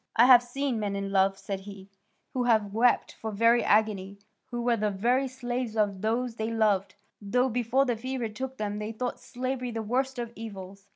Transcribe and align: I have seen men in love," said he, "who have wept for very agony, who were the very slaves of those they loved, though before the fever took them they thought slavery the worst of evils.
I 0.15 0.25
have 0.25 0.41
seen 0.41 0.79
men 0.79 0.95
in 0.95 1.11
love," 1.11 1.37
said 1.37 1.59
he, 1.59 1.87
"who 2.33 2.45
have 2.45 2.73
wept 2.73 3.13
for 3.19 3.29
very 3.29 3.63
agony, 3.63 4.17
who 4.47 4.63
were 4.63 4.75
the 4.75 4.89
very 4.89 5.27
slaves 5.27 5.77
of 5.77 6.01
those 6.01 6.37
they 6.37 6.49
loved, 6.49 6.95
though 7.21 7.49
before 7.49 7.85
the 7.85 7.95
fever 7.95 8.27
took 8.27 8.57
them 8.57 8.79
they 8.79 8.93
thought 8.93 9.19
slavery 9.19 9.69
the 9.69 9.83
worst 9.83 10.17
of 10.17 10.33
evils. 10.35 10.87